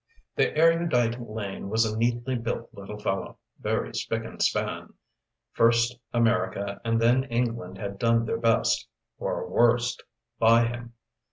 The 0.35 0.57
erudite 0.57 1.21
Lane 1.21 1.69
was 1.69 1.85
a 1.85 1.95
neatly 1.95 2.33
built 2.33 2.69
little 2.73 2.97
fellow, 2.97 3.37
very 3.59 3.93
spick 3.93 4.23
and 4.23 4.41
span. 4.41 4.93
First 5.51 5.99
America 6.11 6.81
and 6.83 6.99
then 6.99 7.25
England 7.25 7.77
had 7.77 7.99
done 7.99 8.25
their 8.25 8.39
best 8.39 8.87
or 9.19 9.47
worst 9.47 10.01
by 10.39 10.65
him. 10.65 10.93